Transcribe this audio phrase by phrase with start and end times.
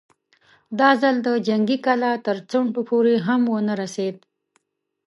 [0.79, 4.15] دا ځل د جنګي کلا تر څنډو پورې هم ونه رسېد.